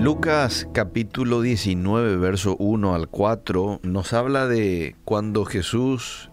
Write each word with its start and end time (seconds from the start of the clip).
Lucas 0.00 0.66
capítulo 0.72 1.42
19, 1.42 2.16
verso 2.16 2.56
1 2.56 2.94
al 2.94 3.08
4 3.08 3.80
nos 3.82 4.14
habla 4.14 4.46
de 4.46 4.96
cuando 5.04 5.44
Jesús 5.44 6.30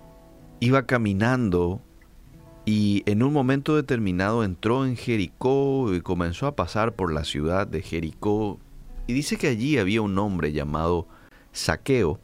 iba 0.61 0.85
caminando 0.85 1.81
y 2.63 3.03
en 3.07 3.23
un 3.23 3.33
momento 3.33 3.75
determinado 3.75 4.45
entró 4.45 4.85
en 4.85 4.95
Jericó 4.95 5.93
y 5.93 5.99
comenzó 5.99 6.47
a 6.47 6.55
pasar 6.55 6.95
por 6.95 7.11
la 7.11 7.25
ciudad 7.25 7.67
de 7.67 7.81
Jericó 7.81 8.57
y 9.05 9.11
dice 9.11 9.35
que 9.35 9.49
allí 9.49 9.77
había 9.77 10.01
un 10.01 10.17
hombre 10.17 10.53
llamado 10.53 11.09
Saqueo. 11.51 12.21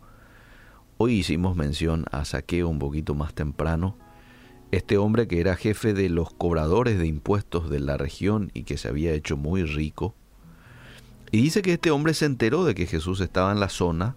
Hoy 0.96 1.16
hicimos 1.16 1.58
mención 1.58 2.06
a 2.12 2.24
Saqueo 2.24 2.70
un 2.70 2.80
poquito 2.80 3.16
más 3.16 3.34
temprano. 3.34 3.98
Este 4.72 4.98
hombre 4.98 5.28
que 5.28 5.42
era 5.42 5.58
jefe 5.58 5.94
de 5.94 6.08
los 6.08 6.34
cobradores 6.34 7.00
de 7.00 7.08
impuestos 7.08 7.70
de 7.70 7.82
la 7.82 7.98
región 7.98 8.50
y 8.54 8.64
que 8.64 8.78
se 8.78 8.88
había 8.88 9.12
hecho 9.12 9.36
muy 9.36 9.64
rico 9.64 10.16
y 11.34 11.42
dice 11.42 11.64
que 11.64 11.74
este 11.74 11.90
hombre 11.90 12.14
se 12.14 12.26
enteró 12.26 12.64
de 12.64 12.76
que 12.76 12.86
Jesús 12.86 13.20
estaba 13.20 13.52
en 13.52 13.60
la 13.60 13.70
zona, 13.70 14.16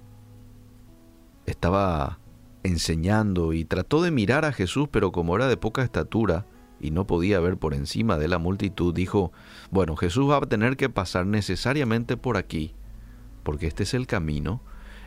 estaba 1.47 2.19
enseñando 2.63 3.55
y 3.55 3.65
trató 3.65 4.03
de 4.03 4.11
mirar 4.11 4.45
a 4.45 4.53
Jesús, 4.53 4.87
pero 4.91 5.13
como 5.13 5.35
era 5.35 5.49
de 5.49 5.57
poca 5.57 5.83
estatura 5.83 6.45
y 6.79 6.91
no 6.91 7.07
podía 7.07 7.41
ver 7.41 7.57
por 7.57 7.73
encima 7.73 8.19
de 8.19 8.29
la 8.29 8.37
multitud, 8.37 8.93
dijo, 8.93 9.33
bueno, 9.71 9.97
Jesús 9.97 10.29
va 10.29 10.37
a 10.37 10.41
tener 10.43 10.77
que 10.77 10.91
pasar 10.91 11.25
necesariamente 11.25 12.19
por 12.19 12.37
aquí, 12.37 12.75
porque 13.45 13.67
este 13.67 13.85
es 13.85 13.95
el 13.95 14.07
camino. 14.07 14.61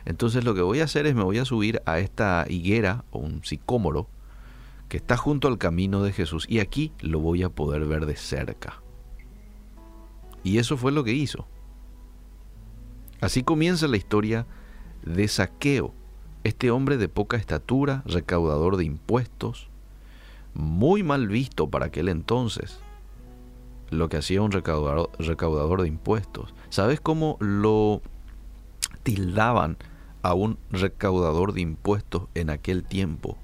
Entonces 0.04 0.42
lo 0.42 0.52
que 0.52 0.62
voy 0.62 0.80
a 0.80 0.84
hacer 0.86 1.06
es 1.06 1.14
me 1.14 1.22
voy 1.22 1.38
a 1.38 1.44
subir 1.44 1.80
a 1.86 2.00
esta 2.00 2.44
higuera 2.48 3.04
o 3.12 3.20
un 3.20 3.44
sicómoro 3.44 4.08
que 4.88 4.96
está 4.96 5.16
junto 5.16 5.46
al 5.46 5.58
camino 5.58 6.02
de 6.02 6.12
Jesús 6.12 6.44
y 6.48 6.58
aquí 6.58 6.92
lo 6.98 7.20
voy 7.20 7.44
a 7.44 7.50
poder 7.50 7.84
ver 7.84 8.06
de 8.06 8.16
cerca. 8.16 8.82
Y 10.42 10.58
eso 10.58 10.76
fue 10.76 10.90
lo 10.90 11.04
que 11.04 11.12
hizo. 11.12 11.46
Así 13.20 13.42
comienza 13.42 13.86
la 13.86 13.98
historia 13.98 14.46
de 15.02 15.28
Saqueo, 15.28 15.92
este 16.42 16.70
hombre 16.70 16.96
de 16.96 17.08
poca 17.08 17.36
estatura, 17.36 18.02
recaudador 18.06 18.76
de 18.76 18.84
impuestos, 18.84 19.68
muy 20.54 21.02
mal 21.02 21.28
visto 21.28 21.68
para 21.68 21.86
aquel 21.86 22.08
entonces, 22.08 22.80
lo 23.90 24.08
que 24.08 24.16
hacía 24.16 24.40
un 24.40 24.52
recaudador, 24.52 25.82
de 25.82 25.88
impuestos. 25.88 26.54
¿Sabes 26.70 27.00
cómo 27.00 27.36
lo 27.40 28.00
tildaban 29.02 29.76
a 30.22 30.34
un 30.34 30.58
recaudador 30.70 31.52
de 31.52 31.60
impuestos 31.60 32.24
en 32.34 32.50
aquel 32.50 32.84
tiempo? 32.84 33.36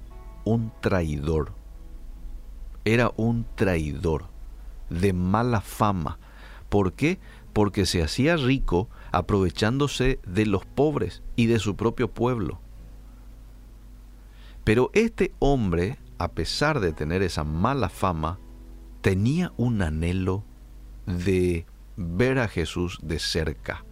Un 0.43 0.71
traidor. 0.81 1.51
Era 2.85 3.11
un 3.17 3.45
traidor 3.55 4.25
de 4.89 5.13
mala 5.13 5.61
fama. 5.61 6.17
¿Por 6.69 6.93
qué? 6.93 7.19
Porque 7.51 7.85
se 7.85 8.01
hacía 8.01 8.37
rico 8.37 8.89
aprovechándose 9.11 10.19
de 10.25 10.45
los 10.45 10.65
pobres 10.65 11.23
y 11.35 11.47
de 11.47 11.59
su 11.59 11.75
propio 11.75 12.09
pueblo. 12.09 12.59
Pero 14.63 14.89
este 14.93 15.33
hombre, 15.39 15.97
a 16.17 16.31
pesar 16.31 16.79
de 16.79 16.93
tener 16.93 17.21
esa 17.21 17.43
mala 17.43 17.89
fama, 17.89 18.39
tenía 19.01 19.53
un 19.57 19.81
anhelo 19.81 20.43
de 21.05 21.65
ver 21.95 22.39
a 22.39 22.47
Jesús 22.47 22.99
de 23.01 23.19
cerca, 23.19 23.85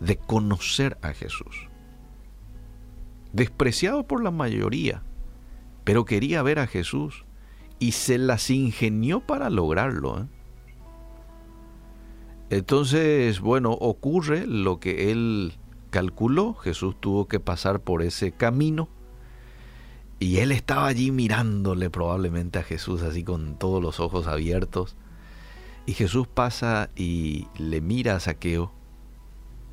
de 0.00 0.16
conocer 0.16 0.98
a 1.02 1.12
Jesús. 1.12 1.68
Despreciado 3.32 4.06
por 4.06 4.24
la 4.24 4.30
mayoría, 4.30 5.02
pero 5.84 6.04
quería 6.04 6.42
ver 6.42 6.58
a 6.58 6.66
Jesús 6.66 7.24
y 7.78 7.92
se 7.92 8.18
las 8.18 8.50
ingenió 8.50 9.20
para 9.20 9.50
lograrlo. 9.50 10.22
¿eh? 10.22 10.26
Entonces, 12.50 13.40
bueno, 13.40 13.72
ocurre 13.72 14.46
lo 14.46 14.78
que 14.78 15.10
él 15.10 15.54
calculó. 15.90 16.54
Jesús 16.54 16.94
tuvo 17.00 17.26
que 17.26 17.40
pasar 17.40 17.80
por 17.80 18.02
ese 18.02 18.32
camino. 18.32 18.88
Y 20.18 20.38
él 20.38 20.52
estaba 20.52 20.86
allí 20.86 21.10
mirándole 21.10 21.90
probablemente 21.90 22.58
a 22.58 22.62
Jesús 22.62 23.02
así 23.02 23.22
con 23.22 23.58
todos 23.58 23.82
los 23.82 24.00
ojos 24.00 24.26
abiertos. 24.26 24.96
Y 25.84 25.92
Jesús 25.92 26.26
pasa 26.26 26.90
y 26.96 27.48
le 27.58 27.80
mira 27.80 28.16
a 28.16 28.20
Saqueo 28.20 28.72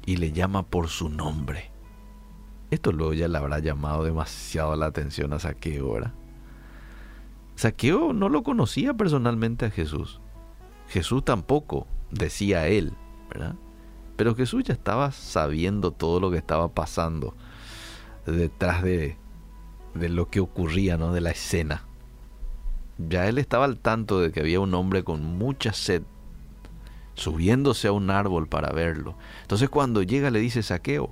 y 0.05 0.17
le 0.17 0.31
llama 0.31 0.63
por 0.63 0.89
su 0.89 1.09
nombre. 1.09 1.71
Esto 2.71 2.91
luego 2.91 3.13
ya 3.13 3.27
le 3.27 3.37
habrá 3.37 3.59
llamado 3.59 4.03
demasiado 4.03 4.75
la 4.75 4.87
atención 4.87 5.31
a 5.33 5.39
Saqueo, 5.39 5.93
¿verdad? 5.93 6.13
Saqueo 7.55 8.13
no 8.13 8.29
lo 8.29 8.43
conocía 8.43 8.93
personalmente 8.95 9.65
a 9.65 9.69
Jesús. 9.69 10.19
Jesús 10.87 11.23
tampoco 11.25 11.87
decía 12.11 12.67
él, 12.67 12.93
¿verdad? 13.29 13.55
Pero 14.15 14.35
Jesús 14.35 14.63
ya 14.63 14.73
estaba 14.73 15.11
sabiendo 15.11 15.91
todo 15.91 16.19
lo 16.19 16.29
que 16.29 16.37
estaba 16.37 16.73
pasando 16.73 17.35
detrás 18.25 18.83
de, 18.83 19.17
de 19.95 20.09
lo 20.09 20.29
que 20.29 20.39
ocurría, 20.39 20.97
¿no? 20.97 21.13
De 21.13 21.21
la 21.21 21.31
escena. 21.31 21.83
Ya 22.97 23.27
él 23.27 23.37
estaba 23.39 23.65
al 23.65 23.79
tanto 23.79 24.19
de 24.19 24.31
que 24.31 24.39
había 24.39 24.59
un 24.59 24.73
hombre 24.75 25.03
con 25.03 25.23
mucha 25.23 25.73
sed 25.73 26.03
subiéndose 27.15 27.87
a 27.87 27.91
un 27.91 28.09
árbol 28.09 28.47
para 28.47 28.71
verlo. 28.71 29.15
Entonces 29.41 29.69
cuando 29.69 30.03
llega 30.03 30.31
le 30.31 30.39
dice 30.39 30.63
Saqueo, 30.63 31.11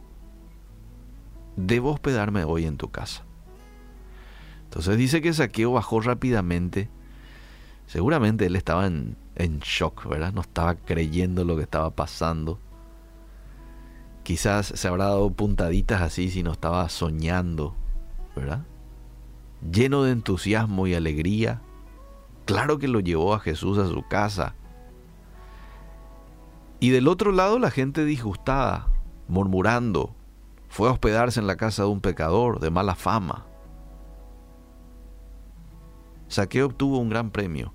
debo 1.55 1.91
hospedarme 1.91 2.43
hoy 2.43 2.65
en 2.65 2.77
tu 2.77 2.89
casa. 2.89 3.23
Entonces 4.65 4.97
dice 4.97 5.21
que 5.21 5.33
Saqueo 5.33 5.73
bajó 5.73 5.99
rápidamente. 6.01 6.89
Seguramente 7.87 8.45
él 8.45 8.55
estaba 8.55 8.87
en, 8.87 9.17
en 9.35 9.59
shock, 9.59 10.07
¿verdad? 10.07 10.33
No 10.33 10.41
estaba 10.41 10.75
creyendo 10.75 11.43
lo 11.43 11.55
que 11.55 11.63
estaba 11.63 11.91
pasando. 11.91 12.59
Quizás 14.23 14.67
se 14.67 14.87
habrá 14.87 15.05
dado 15.05 15.31
puntaditas 15.31 16.01
así 16.01 16.29
si 16.29 16.43
no 16.43 16.51
estaba 16.51 16.87
soñando, 16.89 17.75
¿verdad? 18.35 18.65
Lleno 19.71 20.03
de 20.03 20.11
entusiasmo 20.11 20.87
y 20.87 20.93
alegría. 20.93 21.61
Claro 22.45 22.77
que 22.77 22.87
lo 22.87 22.99
llevó 22.99 23.33
a 23.33 23.39
Jesús 23.39 23.77
a 23.77 23.87
su 23.87 24.03
casa. 24.07 24.55
Y 26.79 26.89
del 26.89 27.07
otro 27.07 27.31
lado 27.31 27.59
la 27.59 27.71
gente 27.71 28.05
disgustada, 28.05 28.87
murmurando, 29.27 30.15
fue 30.67 30.87
a 30.87 30.91
hospedarse 30.91 31.39
en 31.39 31.47
la 31.47 31.57
casa 31.57 31.83
de 31.83 31.89
un 31.89 32.01
pecador 32.01 32.59
de 32.59 32.71
mala 32.71 32.95
fama. 32.95 33.45
Saqueo 36.27 36.67
obtuvo 36.67 36.97
un 36.97 37.09
gran 37.09 37.29
premio 37.29 37.73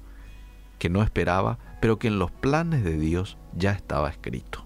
que 0.78 0.88
no 0.88 1.03
esperaba, 1.03 1.59
pero 1.81 1.98
que 1.98 2.09
en 2.09 2.19
los 2.19 2.31
planes 2.31 2.84
de 2.84 2.98
Dios 2.98 3.37
ya 3.56 3.72
estaba 3.72 4.09
escrito. 4.10 4.64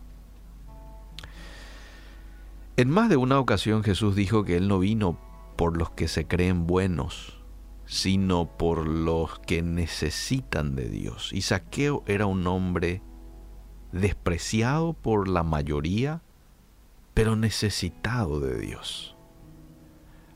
En 2.77 2.89
más 2.89 3.09
de 3.11 3.17
una 3.17 3.39
ocasión 3.39 3.83
Jesús 3.83 4.17
dijo 4.17 4.45
que 4.45 4.57
Él 4.57 4.69
no 4.69 4.79
vino 4.79 5.19
por 5.57 5.77
los 5.77 5.91
que 5.91 6.09
se 6.09 6.27
creen 6.27 6.67
buenos, 6.67 7.39
sino 7.85 8.47
por 8.57 8.87
los 8.87 9.39
que 9.41 9.63
necesitan 9.63 10.77
de 10.77 10.89
Dios. 10.89 11.33
Y 11.33 11.43
Saqueo 11.43 12.03
era 12.07 12.27
un 12.27 12.47
hombre 12.47 13.03
despreciado 13.93 14.95
por 14.95 15.29
la 15.29 15.43
mayoría, 15.43 16.23
pero 17.13 17.37
necesitado 17.37 18.41
de 18.41 18.59
Dios. 18.59 19.17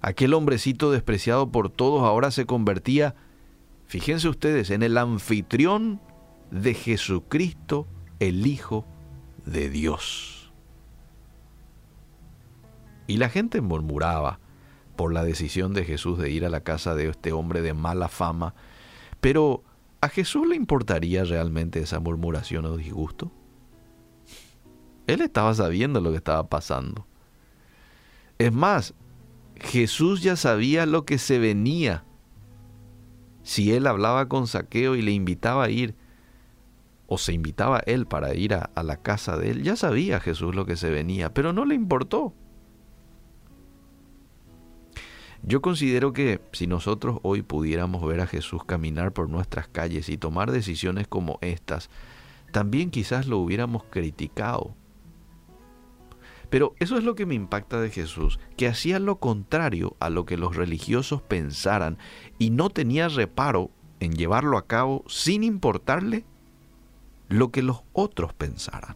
Aquel 0.03 0.35
hombrecito 0.35 0.91
despreciado 0.91 1.51
por 1.51 1.71
todos 1.71 2.03
ahora 2.03 2.31
se 2.31 2.45
convertía 2.45 3.15
Fíjense 3.95 4.29
ustedes 4.29 4.71
en 4.71 4.83
el 4.83 4.99
anfitrión 4.99 6.01
de 6.51 6.75
Jesucristo, 6.75 7.87
el 8.19 8.45
Hijo 8.45 8.85
de 9.47 9.71
Dios. 9.71 10.53
Y 13.07 13.19
la 13.19 13.29
gente 13.29 13.61
murmuraba 13.61 14.41
por 14.97 15.13
la 15.13 15.23
decisión 15.23 15.75
de 15.75 15.85
Jesús 15.85 16.19
de 16.19 16.29
ir 16.29 16.45
a 16.45 16.49
la 16.49 16.65
casa 16.65 16.97
de 16.97 17.09
este 17.09 17.31
hombre 17.31 17.63
de 17.63 17.73
mala 17.73 18.09
fama, 18.09 18.57
pero 19.21 19.63
¿a 20.01 20.09
Jesús 20.09 20.49
le 20.49 20.57
importaría 20.57 21.23
realmente 21.23 21.79
esa 21.79 22.01
murmuración 22.01 22.65
o 22.65 22.77
disgusto? 22.77 23.31
Él 25.07 25.21
estaba 25.21 25.55
sabiendo 25.55 26.01
lo 26.01 26.11
que 26.11 26.17
estaba 26.17 26.49
pasando. 26.49 27.07
Es 28.39 28.53
más, 28.53 28.93
Jesús 29.55 30.21
ya 30.21 30.35
sabía 30.35 30.85
lo 30.85 31.05
que 31.05 31.19
se 31.19 31.39
venía 31.39 32.03
si 33.45 33.73
él 33.73 33.87
hablaba 33.87 34.29
con 34.29 34.49
Saqueo 34.49 34.97
y 34.97 35.03
le 35.03 35.13
invitaba 35.13 35.65
a 35.65 35.71
ir, 35.71 35.95
o 37.07 37.19
se 37.19 37.33
invitaba 37.33 37.81
él 37.87 38.07
para 38.07 38.35
ir 38.35 38.55
a, 38.55 38.71
a, 38.75 38.83
la 38.83 38.97
casa 38.97 39.37
de 39.37 39.51
él, 39.51 39.63
ya 39.63 39.77
sabía 39.77 40.19
Jesús 40.19 40.55
lo 40.55 40.67
que 40.67 40.77
se 40.77 40.91
venía, 40.91 41.33
pero 41.33 41.53
no 41.53 41.65
le 41.65 41.77
importó. 41.77 42.35
Yo 45.43 45.61
considero 45.61 46.15
que 46.15 46.41
si 46.53 46.67
nosotros 46.67 47.19
hoy 47.23 47.43
pudiéramos 47.43 48.05
ver 48.07 48.21
a 48.21 48.27
Jesús 48.27 48.65
caminar 48.65 49.13
por 49.13 49.29
nuestras 49.29 49.69
calles 49.69 50.09
y 50.09 50.17
tomar 50.17 50.51
decisiones 50.51 51.07
como 51.07 51.39
estas, 51.43 51.91
también 52.51 52.91
quizás 52.91 53.27
lo 53.27 53.39
hubiéramos 53.39 53.85
criticado 53.85 54.75
pero 56.55 56.73
eso 56.79 56.97
es 56.97 57.03
lo 57.03 57.17
que 57.17 57.27
me 57.27 57.35
impacta 57.35 57.81
de 57.81 57.91
Jesús, 57.91 58.39
que 58.57 58.69
hacía 58.69 59.01
lo 59.01 59.19
contrario 59.19 59.97
a 59.99 60.09
lo 60.09 60.25
que 60.25 60.37
los 60.37 60.55
religiosos 60.55 61.21
pensaran 61.21 61.99
y 62.39 62.51
no 62.51 62.71
tenía 62.71 63.09
reparo 63.09 63.73
en 63.99 64.13
llevarlo 64.13 64.57
a 64.57 64.69
cabo 64.69 65.03
sin 65.09 65.43
importarle 65.43 66.25
lo 67.29 67.51
que 67.51 67.61
los 67.61 67.83
otros 67.93 68.35
pensaran. 68.35 68.95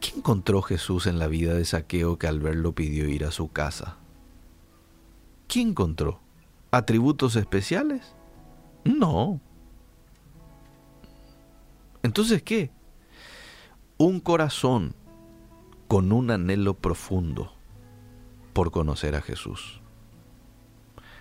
¿Qué 0.00 0.16
encontró 0.16 0.62
Jesús 0.62 1.06
en 1.06 1.18
la 1.18 1.26
vida 1.26 1.52
de 1.52 1.66
Saqueo 1.66 2.16
que 2.16 2.26
al 2.26 2.40
verlo 2.40 2.74
pidió 2.74 3.06
ir 3.06 3.26
a 3.26 3.32
su 3.32 3.52
casa? 3.52 3.98
¿Qué 5.46 5.60
encontró? 5.60 6.20
¿Atributos 6.70 7.36
especiales? 7.36 8.14
No. 8.86 9.42
Entonces, 12.02 12.42
¿qué? 12.42 12.77
Un 13.98 14.20
corazón 14.20 14.94
con 15.88 16.12
un 16.12 16.30
anhelo 16.30 16.74
profundo 16.74 17.52
por 18.52 18.70
conocer 18.70 19.16
a 19.16 19.22
Jesús. 19.22 19.80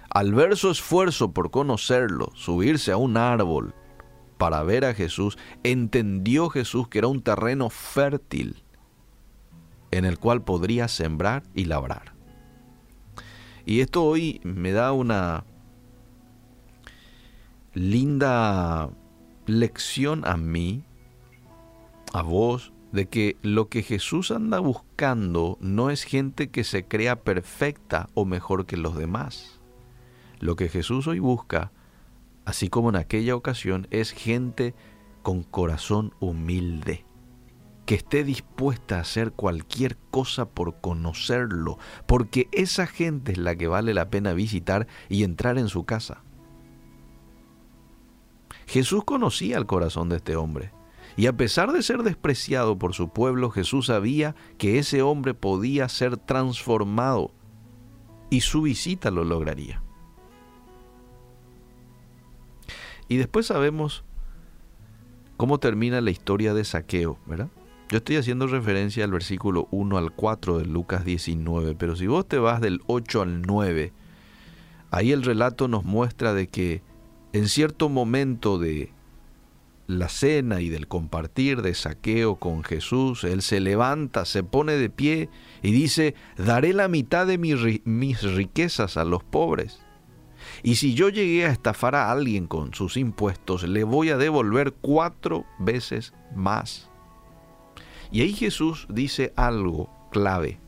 Al 0.10 0.34
ver 0.34 0.56
su 0.58 0.70
esfuerzo 0.70 1.32
por 1.32 1.50
conocerlo, 1.50 2.30
subirse 2.36 2.92
a 2.92 2.98
un 2.98 3.18
árbol 3.18 3.74
para 4.38 4.62
ver 4.62 4.86
a 4.86 4.94
Jesús, 4.94 5.40
entendió 5.64 6.50
Jesús 6.50 6.88
que 6.88 7.00
era 7.00 7.08
un 7.08 7.24
terreno 7.24 7.72
fértil 7.72 8.64
en 9.90 10.06
el 10.06 10.20
cual 10.20 10.44
podría 10.44 10.88
sembrar 10.88 11.42
y 11.56 11.66
labrar. 11.66 12.14
Y 13.66 13.82
esto 13.82 14.04
hoy 14.04 14.40
me 14.44 14.72
da 14.72 14.92
una 14.92 15.46
linda 17.74 18.90
lección 19.46 20.26
a 20.26 20.38
mí, 20.38 20.84
a 22.14 22.22
vos, 22.22 22.74
de 22.92 23.08
que 23.08 23.38
lo 23.42 23.70
que 23.70 23.84
Jesús 23.84 24.32
anda 24.32 24.60
buscando 24.60 25.58
no 25.60 25.90
es 25.90 26.04
gente 26.04 26.50
que 26.50 26.64
se 26.64 26.86
crea 26.86 27.22
perfecta 27.24 28.10
o 28.14 28.26
mejor 28.26 28.66
que 28.66 28.78
los 28.78 28.98
demás. 28.98 29.60
Lo 30.40 30.56
que 30.56 30.70
Jesús 30.70 31.08
hoy 31.08 31.20
busca, 31.20 31.72
así 32.46 32.70
como 32.70 32.90
en 32.90 32.96
aquella 32.96 33.36
ocasión, 33.36 33.88
es 33.92 34.12
gente 34.12 34.74
con 35.22 35.44
corazón 35.44 36.14
humilde, 36.20 37.06
que 37.86 37.96
esté 37.96 38.24
dispuesta 38.24 38.98
a 38.98 39.02
hacer 39.02 39.34
cualquier 39.34 39.98
cosa 40.10 40.50
por 40.50 40.80
conocerlo, 40.80 41.78
porque 42.06 42.48
esa 42.52 42.88
gente 42.88 43.34
es 43.34 43.38
la 43.38 43.56
que 43.56 43.68
vale 43.68 43.94
la 43.94 44.10
pena 44.10 44.34
visitar 44.34 44.88
y 45.10 45.24
entrar 45.24 45.58
en 45.58 45.68
su 45.68 45.86
casa. 45.86 46.24
Jesús 48.68 49.04
conocía 49.04 49.58
el 49.58 49.66
corazón 49.66 50.10
de 50.10 50.18
este 50.18 50.36
hombre. 50.36 50.77
Y 51.18 51.26
a 51.26 51.36
pesar 51.36 51.74
de 51.74 51.82
ser 51.82 52.04
despreciado 52.04 52.78
por 52.78 52.94
su 52.94 53.10
pueblo, 53.10 53.50
Jesús 53.50 53.88
sabía 53.88 54.36
que 54.60 54.78
ese 54.78 55.02
hombre 55.02 55.34
podía 55.34 55.90
ser 55.90 56.16
transformado 56.16 57.32
y 58.30 58.42
su 58.42 58.62
visita 58.62 59.10
lo 59.10 59.24
lograría. 59.24 59.82
Y 63.08 63.18
después 63.18 63.48
sabemos 63.48 64.04
cómo 65.38 65.60
termina 65.60 66.02
la 66.02 66.12
historia 66.12 66.54
de 66.54 66.64
Saqueo, 66.64 67.18
¿verdad? 67.26 67.50
Yo 67.90 67.98
estoy 67.98 68.18
haciendo 68.18 68.46
referencia 68.46 69.04
al 69.04 69.12
versículo 69.12 69.68
1 69.72 69.98
al 69.98 70.12
4 70.12 70.60
de 70.60 70.66
Lucas 70.66 71.04
19, 71.04 71.74
pero 71.76 71.96
si 71.96 72.06
vos 72.06 72.28
te 72.28 72.38
vas 72.38 72.62
del 72.62 72.82
8 72.86 73.22
al 73.24 73.42
9, 73.42 73.92
ahí 74.92 75.14
el 75.14 75.24
relato 75.24 75.68
nos 75.68 75.84
muestra 75.84 76.34
de 76.34 76.48
que 76.48 76.84
en 77.34 77.48
cierto 77.48 77.90
momento 77.90 78.60
de 78.60 78.92
la 79.88 80.10
cena 80.10 80.60
y 80.60 80.70
del 80.70 80.88
compartir 80.88 81.62
de 81.62 81.74
saqueo 81.74 82.36
con 82.36 82.64
Jesús, 82.64 83.24
él 83.24 83.42
se 83.42 83.62
levanta, 83.62 84.26
se 84.26 84.44
pone 84.44 84.74
de 84.74 84.90
pie 84.90 85.30
y 85.64 85.72
dice, 85.72 86.14
daré 86.38 86.74
la 86.74 86.90
mitad 86.90 87.26
de 87.26 87.38
mis 87.38 88.22
riquezas 88.22 88.98
a 88.98 89.06
los 89.06 89.24
pobres. 89.24 89.80
Y 90.62 90.76
si 90.76 90.94
yo 90.94 91.10
llegué 91.10 91.46
a 91.46 91.52
estafar 91.52 91.96
a 91.96 92.12
alguien 92.12 92.48
con 92.48 92.74
sus 92.74 92.98
impuestos, 92.98 93.64
le 93.64 93.84
voy 93.84 94.10
a 94.10 94.18
devolver 94.18 94.74
cuatro 94.74 95.46
veces 95.58 96.14
más. 96.36 96.90
Y 98.12 98.22
ahí 98.22 98.34
Jesús 98.34 98.88
dice 98.90 99.34
algo 99.36 99.90
clave. 100.12 100.60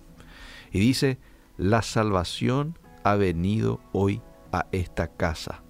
Y 0.71 0.80
dice, 0.80 1.18
la 1.57 1.81
salvación 1.81 2.77
ha 3.04 3.16
venido 3.16 3.81
hoy 3.92 4.21
a 4.51 4.68
esta 4.71 5.07
casa 5.07 5.63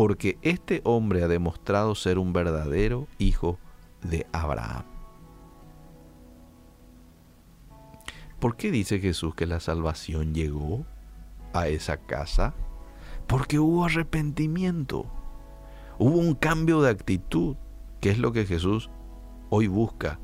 porque 0.00 0.38
este 0.40 0.80
hombre 0.84 1.22
ha 1.22 1.28
demostrado 1.28 1.94
ser 1.94 2.18
un 2.18 2.32
verdadero 2.32 3.06
hijo 3.18 3.58
de 4.00 4.26
Abraham. 4.32 4.84
¿Por 8.38 8.56
qué 8.56 8.70
dice 8.70 8.98
Jesús 8.98 9.34
que 9.34 9.44
la 9.44 9.60
salvación 9.60 10.32
llegó 10.32 10.86
a 11.52 11.68
esa 11.68 11.98
casa? 11.98 12.54
Porque 13.26 13.58
hubo 13.58 13.84
arrepentimiento, 13.84 15.04
hubo 15.98 16.16
un 16.16 16.34
cambio 16.34 16.80
de 16.80 16.88
actitud, 16.88 17.56
que 18.00 18.08
es 18.08 18.16
lo 18.16 18.32
que 18.32 18.46
Jesús 18.46 18.88
hoy 19.50 19.66
busca 19.66 20.18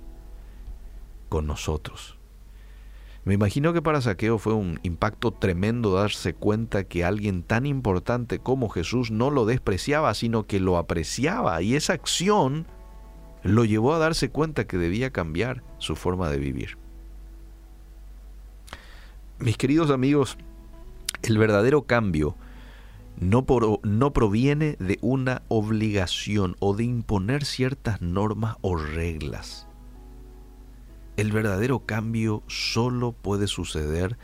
con 1.29 1.47
nosotros. 1.47 2.16
Me 3.27 3.35
imagino 3.35 3.73
que 3.73 3.83
para 3.83 4.01
Saqueo 4.01 4.39
fue 4.39 4.55
un 4.55 4.79
impacto 4.85 5.33
tremendo 5.33 5.93
darse 5.93 6.33
cuenta 6.33 6.85
que 6.85 7.05
alguien 7.05 7.43
tan 7.43 7.67
importante 7.67 8.39
como 8.39 8.69
Jesús 8.69 9.11
no 9.11 9.33
lo 9.33 9.47
despreciaba, 9.47 10.15
sino 10.15 10.47
que 10.47 10.61
lo 10.61 10.79
apreciaba. 10.79 11.61
Y 11.61 11.75
esa 11.75 11.93
acción 11.93 12.69
lo 13.43 13.65
llevó 13.65 13.95
a 13.95 13.99
darse 13.99 14.29
cuenta 14.29 14.69
que 14.69 14.79
debía 14.79 15.11
cambiar 15.11 15.65
su 15.79 15.97
forma 15.97 16.31
de 16.31 16.39
vivir. 16.39 16.79
Mis 19.41 19.57
queridos 19.57 19.91
amigos, 19.91 20.39
el 21.25 21.37
verdadero 21.37 21.83
cambio 21.83 22.37
no, 23.19 23.45
no, 23.83 24.13
proviene 24.13 24.77
de 24.79 25.01
una 25.03 25.43
obligación 25.49 26.55
o 26.61 26.77
de 26.77 26.85
imponer 26.85 27.45
ciertas 27.45 28.01
normas 28.01 28.57
o 28.61 28.77
reglas. 28.77 29.67
El 31.17 31.33
verdadero 31.33 31.87
cambio 31.87 32.43
solo 32.47 33.13
puede 33.13 33.47
suceder 33.47 34.19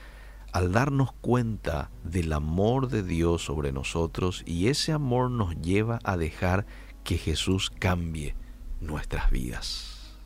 al 0.52 0.72
darnos 0.72 1.12
cuenta 1.12 1.90
del 2.04 2.32
amor 2.34 2.88
de 2.88 3.02
Dios 3.02 3.42
sobre 3.42 3.72
nosotros 3.72 4.42
y 4.44 4.68
ese 4.68 4.92
amor 4.92 5.30
nos 5.30 5.56
lleva 5.62 5.98
a 6.04 6.18
dejar 6.18 6.66
que 7.02 7.16
Jesús 7.16 7.70
cambie 7.70 8.34
nuestras 8.82 9.30
vidas. 9.30 10.18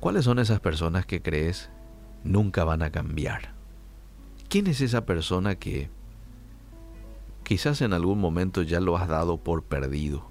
¿Cuáles 0.00 0.26
son 0.26 0.38
esas 0.38 0.60
personas 0.60 1.06
que 1.06 1.22
crees 1.22 1.70
nunca 2.22 2.64
van 2.64 2.82
a 2.82 2.90
cambiar? 2.90 3.54
¿Quién 4.50 4.66
es 4.66 4.82
esa 4.82 5.06
persona 5.06 5.54
que 5.54 5.90
quizás 7.42 7.80
en 7.80 7.94
algún 7.94 8.20
momento 8.20 8.62
ya 8.62 8.80
lo 8.80 8.98
has 8.98 9.08
dado 9.08 9.38
por 9.38 9.64
perdido? 9.64 10.30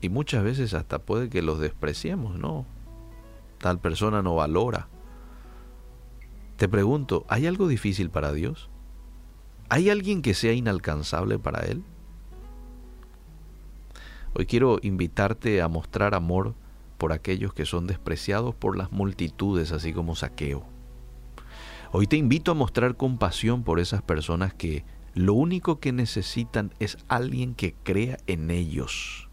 Y 0.00 0.08
muchas 0.08 0.42
veces 0.42 0.72
hasta 0.72 0.98
puede 0.98 1.28
que 1.28 1.42
los 1.42 1.60
despreciemos, 1.60 2.38
¿no? 2.38 2.66
Tal 3.64 3.80
persona 3.80 4.20
no 4.20 4.34
valora. 4.34 4.88
Te 6.58 6.68
pregunto, 6.68 7.24
¿hay 7.30 7.46
algo 7.46 7.66
difícil 7.66 8.10
para 8.10 8.30
Dios? 8.30 8.68
¿Hay 9.70 9.88
alguien 9.88 10.20
que 10.20 10.34
sea 10.34 10.52
inalcanzable 10.52 11.38
para 11.38 11.60
Él? 11.60 11.82
Hoy 14.34 14.44
quiero 14.44 14.80
invitarte 14.82 15.62
a 15.62 15.68
mostrar 15.68 16.14
amor 16.14 16.54
por 16.98 17.14
aquellos 17.14 17.54
que 17.54 17.64
son 17.64 17.86
despreciados 17.86 18.54
por 18.54 18.76
las 18.76 18.92
multitudes, 18.92 19.72
así 19.72 19.94
como 19.94 20.14
saqueo. 20.14 20.66
Hoy 21.90 22.06
te 22.06 22.18
invito 22.18 22.50
a 22.50 22.54
mostrar 22.54 22.98
compasión 22.98 23.64
por 23.64 23.80
esas 23.80 24.02
personas 24.02 24.52
que 24.52 24.84
lo 25.14 25.32
único 25.32 25.80
que 25.80 25.92
necesitan 25.92 26.74
es 26.80 26.98
alguien 27.08 27.54
que 27.54 27.72
crea 27.82 28.18
en 28.26 28.50
ellos 28.50 29.30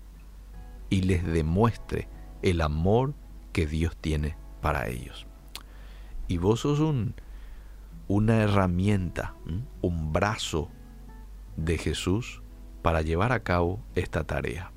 y 0.89 1.01
les 1.01 1.25
demuestre 1.25 2.07
el 2.41 2.61
amor 2.61 3.13
que 3.51 3.67
Dios 3.67 3.97
tiene 3.97 4.37
para 4.61 4.87
ellos. 4.87 5.27
Y 6.27 6.37
vos 6.37 6.61
sos 6.61 6.79
un, 6.79 7.15
una 8.07 8.37
herramienta, 8.37 9.35
un 9.81 10.13
brazo 10.13 10.69
de 11.57 11.77
Jesús 11.77 12.41
para 12.81 13.01
llevar 13.01 13.31
a 13.31 13.43
cabo 13.43 13.79
esta 13.95 14.23
tarea. 14.23 14.71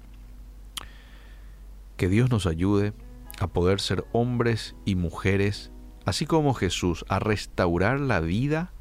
Que 1.96 2.08
Dios 2.08 2.30
nos 2.30 2.46
ayude 2.46 2.92
a 3.40 3.48
poder 3.48 3.80
ser 3.80 4.04
hombres 4.12 4.74
y 4.84 4.94
mujeres, 4.94 5.70
así 6.04 6.26
como 6.26 6.54
Jesús, 6.54 7.04
a 7.08 7.18
restaurar 7.18 8.00
la 8.00 8.20
vida 8.20 8.72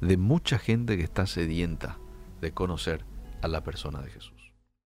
de 0.00 0.16
mucha 0.16 0.58
gente 0.58 0.96
que 0.96 1.04
está 1.04 1.26
sedienta 1.26 1.98
de 2.40 2.52
conocer 2.52 3.04
a 3.42 3.48
la 3.48 3.62
persona 3.62 4.00
de 4.00 4.10
Jesús. 4.10 4.39